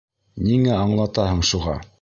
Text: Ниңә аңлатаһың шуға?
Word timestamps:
Ниңә 0.47 0.73
аңлатаһың 0.87 1.47
шуға? 1.55 1.81